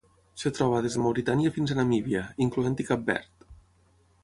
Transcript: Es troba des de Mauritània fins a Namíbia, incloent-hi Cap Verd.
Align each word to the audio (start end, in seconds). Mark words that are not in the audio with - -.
Es 0.37 0.53
troba 0.59 0.79
des 0.85 0.95
de 0.99 1.03
Mauritània 1.03 1.51
fins 1.59 1.75
a 1.75 1.77
Namíbia, 1.81 2.23
incloent-hi 2.47 2.89
Cap 2.91 3.07
Verd. 3.13 3.49